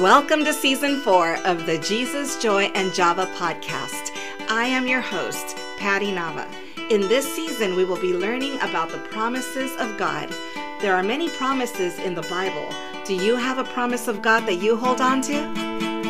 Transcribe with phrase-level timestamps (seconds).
[0.00, 4.10] Welcome to season four of the Jesus, Joy, and Java podcast.
[4.48, 6.48] I am your host, Patty Nava.
[6.90, 10.34] In this season, we will be learning about the promises of God.
[10.80, 12.74] There are many promises in the Bible.
[13.04, 15.34] Do you have a promise of God that you hold on to?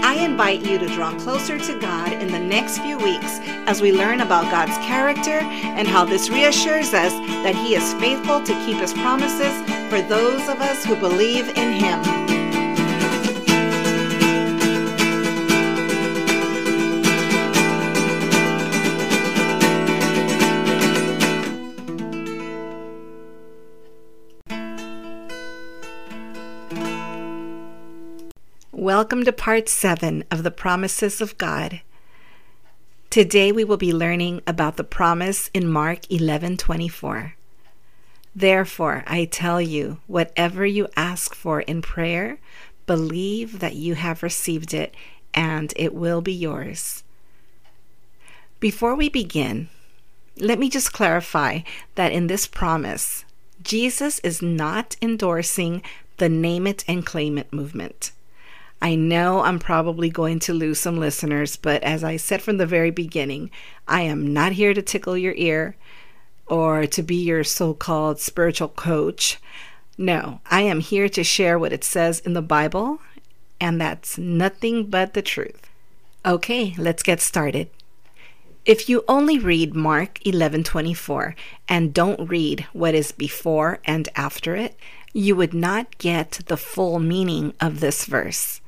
[0.03, 3.93] I invite you to draw closer to God in the next few weeks as we
[3.93, 7.12] learn about God's character and how this reassures us
[7.45, 9.55] that He is faithful to keep His promises
[9.91, 12.23] for those of us who believe in Him.
[28.97, 31.80] Welcome to part 7 of the Promises of God.
[33.11, 37.35] Today we will be learning about the promise in Mark 11:24.
[38.37, 42.38] Therefore, I tell you, whatever you ask for in prayer,
[42.87, 44.95] believe that you have received it
[45.35, 47.02] and it will be yours.
[48.61, 49.71] Before we begin,
[50.38, 51.63] let me just clarify
[51.96, 53.24] that in this promise,
[53.61, 55.83] Jesus is not endorsing
[56.18, 58.13] the name it and claim it movement.
[58.85, 62.66] I know I'm probably going to lose some listeners, but as I said from the
[62.66, 63.51] very beginning,
[63.88, 65.75] I am not here to tickle your ear
[66.47, 69.38] or to be your so called spiritual coach.
[69.97, 72.99] No, I am here to share what it says in the Bible,
[73.59, 75.66] and that's nothing but the truth.
[76.27, 77.71] Okay, let's get started.
[78.66, 81.34] If you only read Mark 11:24
[81.71, 84.77] and don't read what is before and after it,
[85.15, 88.60] you would not get the full meaning of this verse.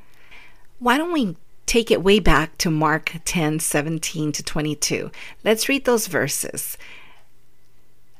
[0.78, 5.10] Why don't we take it way back to Mark 10 17 to 22?
[5.42, 6.76] Let's read those verses.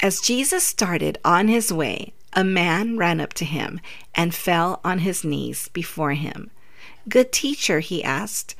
[0.01, 3.81] As Jesus started on his way, a man ran up to him
[4.15, 6.51] and fell on his knees before him.
[7.09, 8.55] Good teacher, he asked,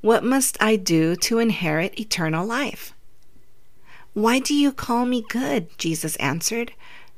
[0.00, 2.94] what must I do to inherit eternal life?
[4.12, 5.76] Why do you call me good?
[5.78, 6.72] Jesus answered.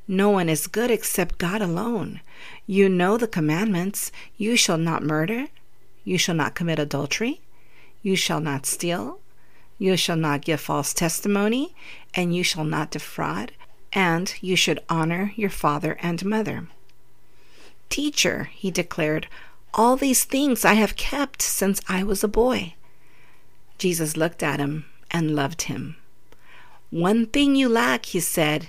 [0.08, 2.20] No one is good except God alone.
[2.66, 5.48] You know the commandments you shall not murder,
[6.04, 7.40] you shall not commit adultery.
[8.02, 9.20] You shall not steal.
[9.78, 11.74] You shall not give false testimony.
[12.14, 13.52] And you shall not defraud.
[13.92, 16.68] And you should honor your father and mother.
[17.88, 19.26] Teacher, he declared,
[19.72, 22.74] all these things I have kept since I was a boy.
[23.78, 25.96] Jesus looked at him and loved him.
[26.90, 28.68] One thing you lack, he said.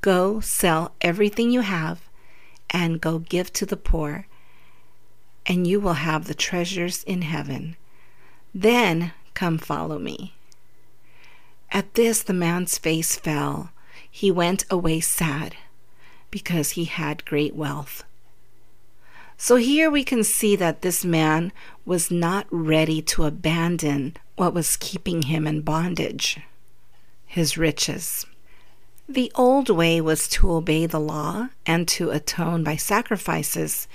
[0.00, 2.00] Go sell everything you have
[2.70, 4.26] and go give to the poor
[5.46, 7.76] and you will have the treasures in heaven.
[8.54, 10.34] Then come follow me.
[11.70, 13.70] At this, the man's face fell.
[14.10, 15.56] He went away sad
[16.30, 18.04] because he had great wealth.
[19.36, 21.52] So here we can see that this man
[21.84, 26.38] was not ready to abandon what was keeping him in bondage
[27.26, 28.24] his riches.
[29.08, 33.86] The old way was to obey the law and to atone by sacrifices,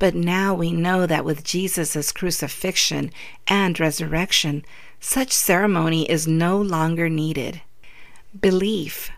[0.00, 3.12] but now we know that with Jesus' crucifixion
[3.46, 4.64] and resurrection,
[4.98, 7.60] such ceremony is no longer needed.
[8.40, 9.10] Belief,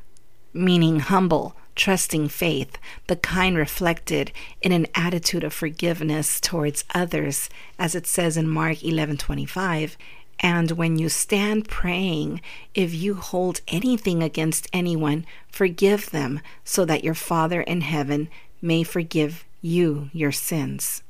[0.53, 7.49] meaning humble, trusting faith, the kind reflected in an attitude of forgiveness towards others,
[7.79, 9.97] as it says in Mark 11:25,
[10.41, 12.41] and when you stand praying,
[12.75, 18.29] if you hold anything against anyone, forgive them, so that your Father in heaven
[18.61, 21.03] may forgive you your sins.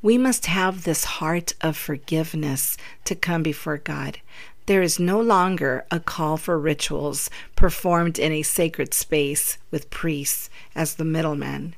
[0.00, 4.20] We must have this heart of forgiveness to come before God.
[4.66, 10.48] There is no longer a call for rituals performed in a sacred space with priests
[10.74, 11.74] as the middlemen.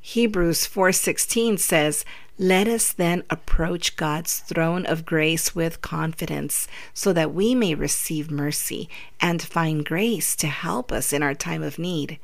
[0.00, 2.04] Hebrews 4:16 says,
[2.38, 8.30] "Let us then approach God's throne of grace with confidence, so that we may receive
[8.30, 8.88] mercy
[9.20, 12.18] and find grace to help us in our time of need."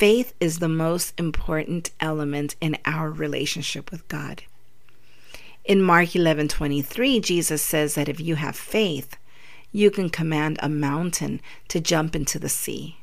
[0.00, 4.42] Faith is the most important element in our relationship with God.
[5.66, 9.18] In Mark 11:23, Jesus says that if you have faith,
[9.72, 12.96] you can command a mountain to jump into the sea.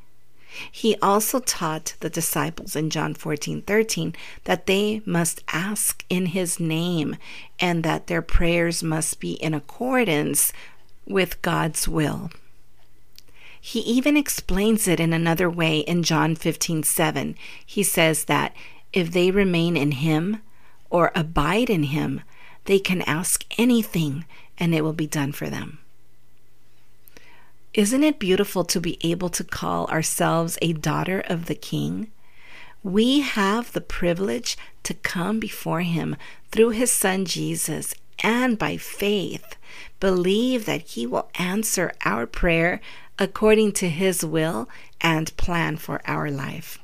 [0.72, 7.14] He also taught the disciples in John 14:13 that they must ask in his name
[7.60, 10.52] and that their prayers must be in accordance
[11.06, 12.32] with God's will.
[13.68, 17.36] He even explains it in another way in John 15 7.
[17.66, 18.56] He says that
[18.94, 20.40] if they remain in Him
[20.88, 22.22] or abide in Him,
[22.64, 24.24] they can ask anything
[24.56, 25.80] and it will be done for them.
[27.74, 32.10] Isn't it beautiful to be able to call ourselves a daughter of the King?
[32.82, 36.16] We have the privilege to come before Him
[36.50, 39.56] through His Son Jesus and by faith
[40.00, 42.80] believe that He will answer our prayer
[43.18, 44.68] according to His will
[45.00, 46.78] and plan for our life.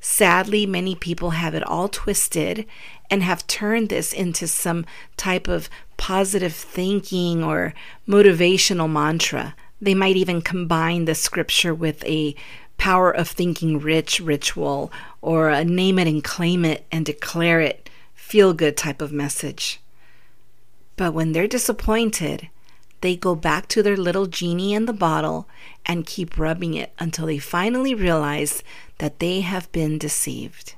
[0.00, 2.66] Sadly, many people have it all twisted
[3.10, 4.84] and have turned this into some
[5.16, 7.74] type of positive thinking or
[8.06, 9.54] motivational mantra.
[9.80, 12.34] They might even combine the scripture with a
[12.76, 14.92] power of thinking rich ritual
[15.22, 19.80] or a name it and claim it and declare it feel good type of message.
[20.96, 22.48] But when they're disappointed,
[23.04, 25.46] they go back to their little genie in the bottle
[25.84, 28.62] and keep rubbing it until they finally realize
[28.96, 30.74] that they have been deceived.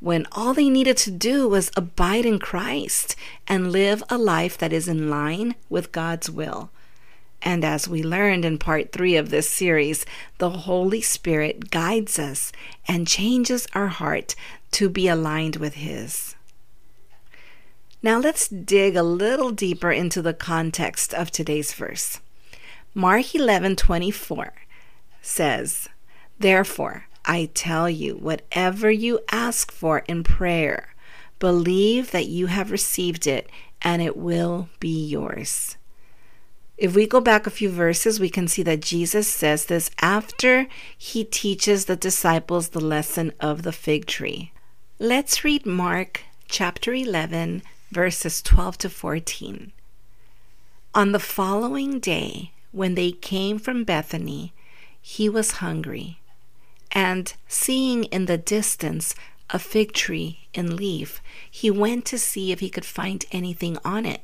[0.00, 3.14] When all they needed to do was abide in Christ
[3.46, 6.70] and live a life that is in line with God's will.
[7.42, 10.04] And as we learned in part three of this series,
[10.38, 12.50] the Holy Spirit guides us
[12.88, 14.34] and changes our heart
[14.72, 16.33] to be aligned with His.
[18.04, 22.20] Now let's dig a little deeper into the context of today's verse.
[22.92, 24.52] Mark 11:24
[25.22, 25.88] says,
[26.38, 30.94] "Therefore, I tell you, whatever you ask for in prayer,
[31.38, 33.48] believe that you have received it
[33.80, 35.78] and it will be yours."
[36.76, 40.66] If we go back a few verses, we can see that Jesus says this after
[40.98, 44.52] he teaches the disciples the lesson of the fig tree.
[44.98, 47.62] Let's read Mark chapter 11
[47.94, 49.72] verses 12 to 14.
[50.96, 54.52] On the following day, when they came from Bethany,
[55.00, 56.18] he was hungry.
[56.90, 59.14] And seeing in the distance
[59.50, 64.04] a fig tree in leaf, he went to see if he could find anything on
[64.04, 64.22] it.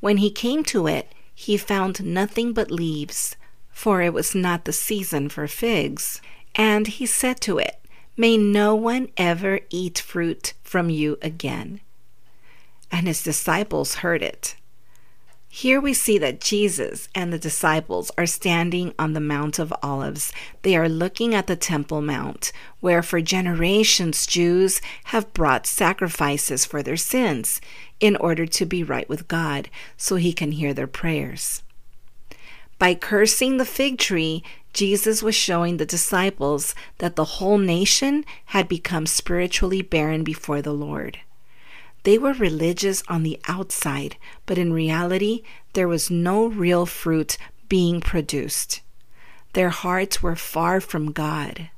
[0.00, 3.36] When he came to it, he found nothing but leaves,
[3.70, 6.20] for it was not the season for figs.
[6.56, 7.80] And he said to it,
[8.16, 11.80] May no one ever eat fruit from you again
[12.90, 14.56] and his disciples heard it.
[15.48, 20.32] Here we see that Jesus and the disciples are standing on the Mount of Olives.
[20.62, 22.50] They are looking at the Temple Mount,
[22.80, 27.60] where for generations Jews have brought sacrifices for their sins
[28.00, 31.62] in order to be right with God so he can hear their prayers.
[32.80, 34.42] By cursing the fig tree,
[34.72, 40.72] Jesus was showing the disciples that the whole nation had become spiritually barren before the
[40.74, 41.20] Lord.
[42.04, 44.16] They were religious on the outside,
[44.46, 45.42] but in reality,
[45.72, 47.36] there was no real fruit
[47.68, 48.80] being produced.
[49.54, 51.70] Their hearts were far from God.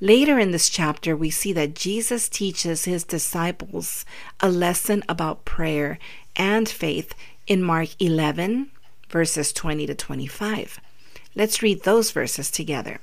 [0.00, 4.06] Later in this chapter, we see that Jesus teaches his disciples
[4.40, 5.98] a lesson about prayer
[6.36, 7.14] and faith
[7.46, 8.70] in Mark 11,
[9.10, 10.80] verses 20 to 25.
[11.34, 13.00] Let's read those verses together.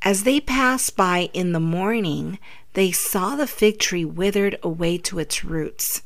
[0.00, 2.38] As they passed by in the morning,
[2.74, 6.02] they saw the fig tree withered away to its roots.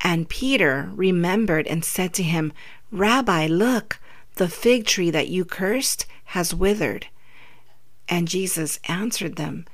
[0.00, 2.52] And Peter remembered and said to him,
[2.90, 4.00] Rabbi, look,
[4.36, 7.06] the fig tree that you cursed has withered.
[8.08, 9.66] And Jesus answered them,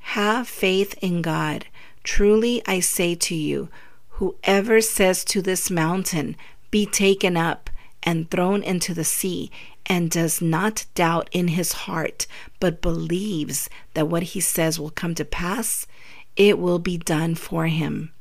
[0.00, 1.66] Have faith in God.
[2.04, 3.68] Truly I say to you,
[4.10, 6.36] whoever says to this mountain,
[6.70, 7.70] Be taken up
[8.02, 9.50] and thrown into the sea,
[9.88, 12.26] and does not doubt in his heart,
[12.60, 15.86] but believes that what he says will come to pass,
[16.36, 18.12] it will be done for him.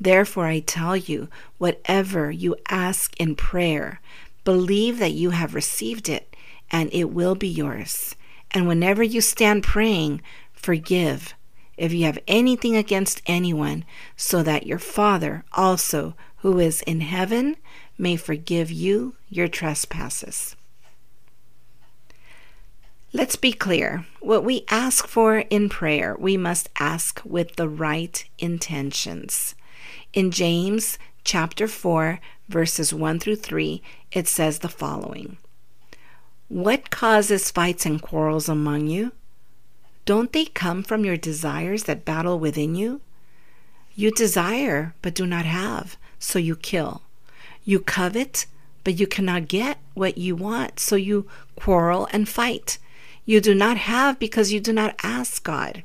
[0.00, 4.00] Therefore, I tell you, whatever you ask in prayer,
[4.44, 6.34] believe that you have received it,
[6.70, 8.16] and it will be yours.
[8.52, 10.22] And whenever you stand praying,
[10.54, 11.34] forgive
[11.76, 13.84] if you have anything against anyone,
[14.16, 17.56] so that your Father also, who is in heaven,
[17.96, 20.56] may forgive you your trespasses.
[23.12, 24.06] Let's be clear.
[24.20, 29.56] What we ask for in prayer, we must ask with the right intentions.
[30.12, 35.38] In James chapter 4, verses 1 through 3, it says the following
[36.46, 39.10] What causes fights and quarrels among you?
[40.04, 43.00] Don't they come from your desires that battle within you?
[43.96, 47.02] You desire, but do not have, so you kill.
[47.64, 48.46] You covet,
[48.84, 51.26] but you cannot get what you want, so you
[51.56, 52.78] quarrel and fight.
[53.30, 55.84] You do not have because you do not ask God.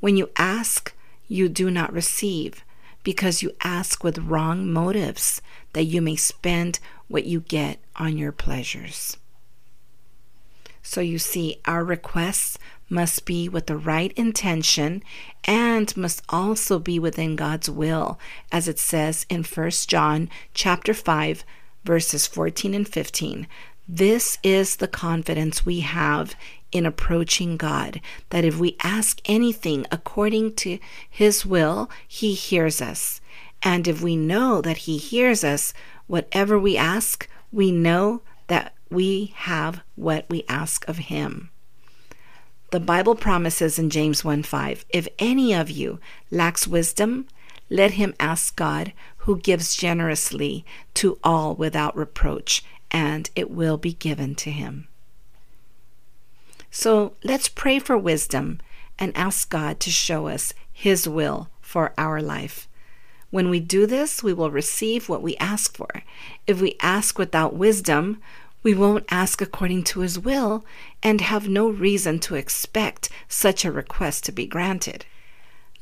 [0.00, 0.92] When you ask,
[1.28, 2.64] you do not receive
[3.04, 5.40] because you ask with wrong motives
[5.74, 9.16] that you may spend what you get on your pleasures.
[10.82, 12.58] So you see, our requests
[12.90, 15.04] must be with the right intention
[15.44, 18.18] and must also be within God's will,
[18.50, 21.44] as it says in 1 John chapter 5
[21.84, 23.46] verses 14 and 15.
[23.88, 26.34] This is the confidence we have
[26.72, 28.00] in approaching God
[28.30, 33.20] that if we ask anything according to His will, He hears us.
[33.62, 35.72] And if we know that He hears us,
[36.06, 41.50] whatever we ask, we know that we have what we ask of Him.
[42.70, 46.00] The Bible promises in James 1 5 If any of you
[46.30, 47.26] lacks wisdom,
[47.72, 50.64] let him ask God, who gives generously
[50.94, 54.88] to all without reproach, and it will be given to him.
[56.74, 58.58] So let's pray for wisdom
[58.98, 62.66] and ask God to show us His will for our life.
[63.28, 66.02] When we do this, we will receive what we ask for.
[66.46, 68.22] If we ask without wisdom,
[68.62, 70.64] we won't ask according to His will
[71.02, 75.04] and have no reason to expect such a request to be granted.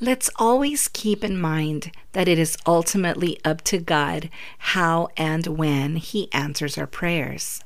[0.01, 4.29] Let's always keep in mind that it is ultimately up to God
[4.59, 7.63] how and when He answers our prayers.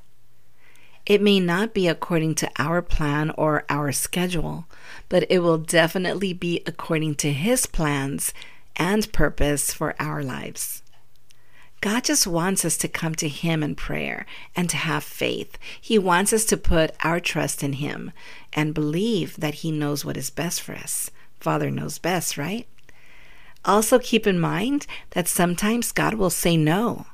[1.06, 4.66] It may not be according to our plan or our schedule,
[5.10, 8.32] but it will definitely be according to His plans
[8.76, 10.82] and purpose for our lives.
[11.82, 14.24] God just wants us to come to Him in prayer
[14.56, 15.58] and to have faith.
[15.78, 18.10] He wants us to put our trust in Him
[18.54, 21.10] and believe that He knows what is best for us.
[21.38, 22.66] Father knows best, right?
[23.66, 27.06] Also, keep in mind that sometimes God will say no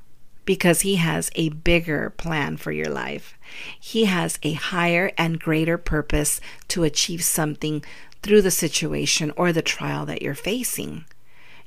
[0.51, 3.39] because He has a bigger plan for your life.
[3.79, 7.85] He has a higher and greater purpose to achieve something
[8.21, 11.05] through the situation or the trial that you're facing.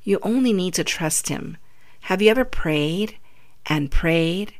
[0.02, 1.56] You only need to trust Him.
[2.02, 3.16] Have you ever prayed
[3.64, 4.52] and prayed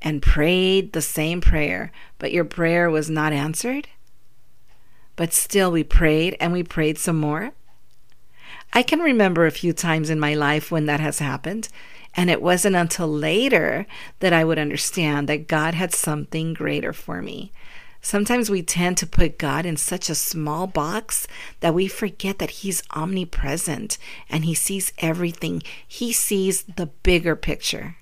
[0.00, 3.88] and prayed the same prayer, but your prayer was not answered?
[5.16, 7.52] but still we prayed and we prayed some more.
[8.72, 11.68] I can remember a few times in my life when that has happened,
[12.16, 13.86] and it wasn't until later
[14.20, 17.52] that I would understand that God had something greater for me.
[18.02, 21.26] Sometimes we tend to put God in such a small box
[21.60, 23.98] that we forget that He's omnipresent
[24.28, 25.62] and He sees everything.
[25.86, 27.96] He sees the bigger picture.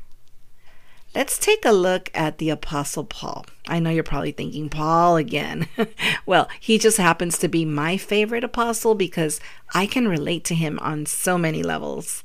[1.15, 3.47] Let's take a look at the Apostle Paul.
[3.67, 5.67] I know you're probably thinking, Paul again.
[6.27, 9.41] well, he just happens to be my favorite apostle because
[9.75, 12.25] I can relate to him on so many levels.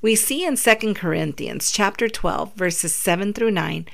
[0.00, 3.86] We see in 2 Corinthians chapter 12 verses 7 through 9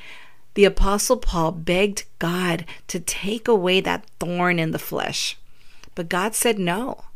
[0.55, 5.37] the apostle Paul begged God to take away that thorn in the flesh.
[5.97, 7.07] But God said no.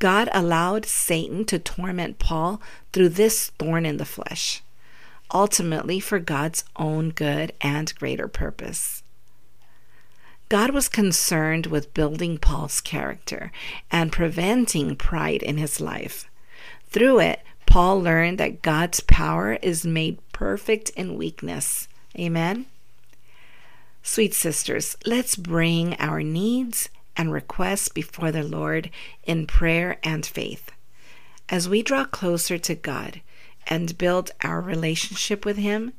[0.00, 2.60] God allowed Satan to torment Paul
[2.92, 4.60] through this thorn in the flesh
[5.32, 9.02] ultimately for God's own good and greater purpose.
[10.48, 13.50] God was concerned with building Paul's character
[13.90, 16.28] and preventing pride in his life.
[16.90, 17.40] Through it,
[17.72, 21.88] Paul learned that God's power is made perfect in weakness.
[22.18, 22.66] Amen.
[24.02, 28.90] Sweet sisters, let's bring our needs and requests before the Lord
[29.24, 30.70] in prayer and faith.
[31.48, 33.22] As we draw closer to God,
[33.66, 35.94] and build our relationship with Him,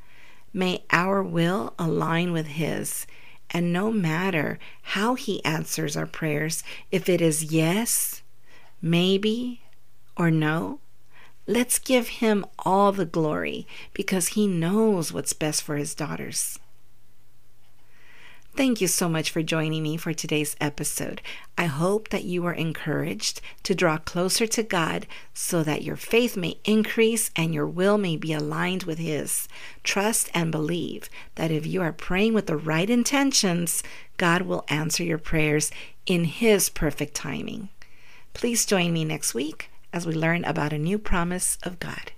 [0.53, 3.07] may our will align with His.
[3.49, 8.21] And no matter how He answers our prayers, if it is yes,
[8.79, 9.61] maybe,
[10.15, 10.77] or no,
[11.47, 16.59] let's give Him all the glory because He knows what's best for His daughters.
[18.55, 21.23] Thank you so much for joining me for today's episode.
[21.57, 26.37] I hope that you are encouraged to draw closer to God so that your faith
[26.37, 29.47] may increase and your will may be aligned with His.
[29.83, 33.81] Trust and believe that if you are praying with the right intentions,
[34.17, 35.71] God will answer your prayers
[36.05, 37.69] in His perfect timing.
[38.35, 42.11] Please join me next week as we learn about a new promise of God.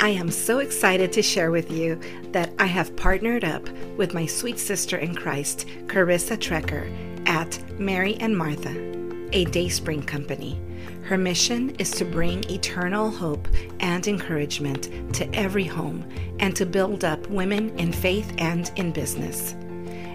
[0.00, 2.00] I am so excited to share with you
[2.32, 6.88] that I have partnered up with my sweet sister in Christ, Karissa Trecker,
[7.26, 8.74] at Mary and Martha,
[9.32, 10.60] a Dayspring company.
[11.04, 13.48] Her mission is to bring eternal hope
[13.80, 16.04] and encouragement to every home
[16.38, 19.54] and to build up women in faith and in business.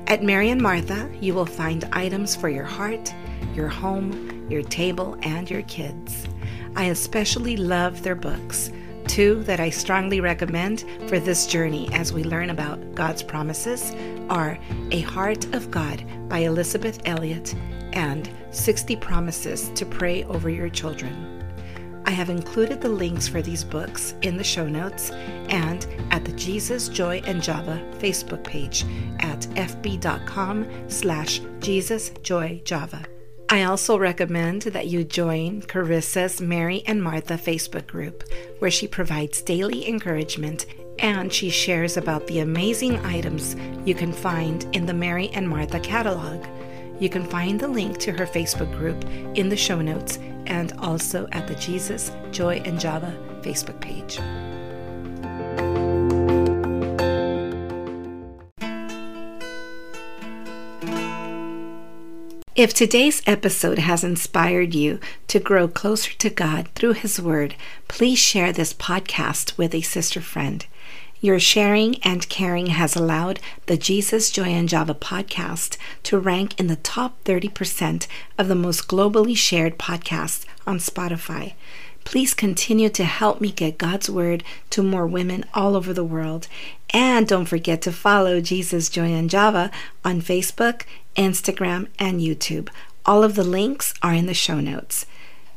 [0.08, 3.14] At Mary and Martha, you will find items for your heart,
[3.56, 6.28] your home, your table, and your kids.
[6.76, 8.72] I especially love their books
[9.08, 13.94] Two that I strongly recommend for this journey as we learn about God's promises
[14.30, 14.58] are
[14.92, 17.54] A Heart of God by Elizabeth Elliot
[17.94, 21.40] and 60 Promises to Pray Over Your Children.
[22.06, 25.12] I have included the links for these books in the show notes
[25.50, 28.86] and at the Jesus, Joy, and Java Facebook page
[29.20, 33.06] at fb.com slash Jesus, Joy, Java.
[33.50, 38.24] I also recommend that you join Karissa's Mary and Martha Facebook group,
[38.60, 40.66] where she provides daily encouragement
[41.00, 45.80] and she shares about the amazing items you can find in the Mary and Martha
[45.80, 46.44] catalog.
[47.00, 49.04] You can find the link to her Facebook group
[49.36, 54.20] in the show notes and also at the Jesus, Joy, and Java Facebook page.
[62.56, 67.56] If today's episode has inspired you to grow closer to God through His Word,
[67.88, 70.64] please share this podcast with a sister friend.
[71.24, 76.68] Your sharing and caring has allowed the Jesus, Joy, and Java podcast to rank in
[76.68, 81.54] the top 30% of the most globally shared podcasts on Spotify.
[82.04, 86.50] Please continue to help me get God's Word to more women all over the world.
[86.90, 89.72] And don't forget to follow Jesus, Joy, and Java
[90.04, 90.82] on Facebook,
[91.16, 92.68] Instagram, and YouTube.
[93.06, 95.06] All of the links are in the show notes.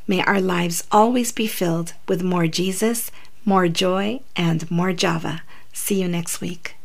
[0.07, 3.11] May our lives always be filled with more Jesus,
[3.43, 5.41] more joy, and more Java.
[5.77, 6.75] See you next week.